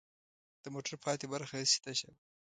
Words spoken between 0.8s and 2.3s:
پاتې برخه هسې تشه وه.